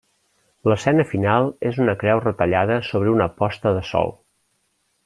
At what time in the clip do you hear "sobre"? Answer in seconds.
2.91-3.17